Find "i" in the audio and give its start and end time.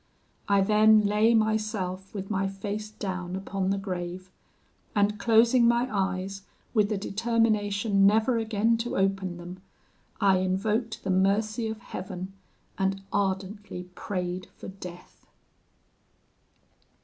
0.47-0.61, 10.19-10.39